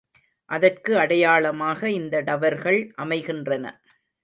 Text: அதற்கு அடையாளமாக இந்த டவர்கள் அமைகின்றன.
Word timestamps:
அதற்கு 0.49 0.97
அடையாளமாக 0.97 1.89
இந்த 1.91 2.21
டவர்கள் 2.21 2.91
அமைகின்றன. 2.95 3.65